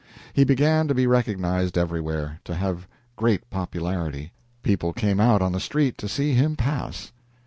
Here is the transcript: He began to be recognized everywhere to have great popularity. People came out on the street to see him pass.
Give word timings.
He 0.33 0.43
began 0.43 0.87
to 0.87 0.95
be 0.95 1.05
recognized 1.05 1.77
everywhere 1.77 2.39
to 2.45 2.55
have 2.55 2.87
great 3.17 3.47
popularity. 3.51 4.31
People 4.63 4.93
came 4.93 5.19
out 5.19 5.43
on 5.43 5.51
the 5.51 5.59
street 5.59 5.95
to 5.99 6.07
see 6.09 6.33
him 6.33 6.55
pass. 6.55 7.11